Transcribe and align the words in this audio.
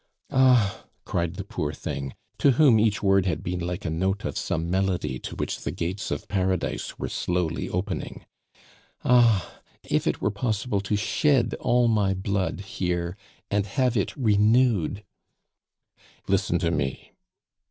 "Ah!" 0.31 0.85
cried 1.05 1.35
the 1.35 1.43
poor 1.43 1.71
thing, 1.71 2.15
to 2.39 2.53
whom 2.53 2.79
each 2.79 3.03
word 3.03 3.27
had 3.27 3.43
been 3.43 3.59
like 3.59 3.85
a 3.85 3.89
note 3.91 4.25
of 4.25 4.35
some 4.35 4.67
melody 4.67 5.19
to 5.19 5.35
which 5.35 5.59
the 5.61 5.69
gates 5.69 6.09
of 6.09 6.27
Paradise 6.27 6.97
were 6.97 7.07
slowly 7.07 7.69
opening. 7.69 8.25
"Ah! 9.05 9.59
if 9.83 10.07
it 10.07 10.19
were 10.19 10.31
possible 10.31 10.81
to 10.81 10.95
shed 10.95 11.53
all 11.59 11.87
my 11.87 12.15
blood 12.15 12.61
here 12.61 13.15
and 13.51 13.67
have 13.67 13.95
it 13.95 14.15
renewed!" 14.17 15.03
"Listen 16.27 16.57
to 16.57 16.71
me." 16.71 17.13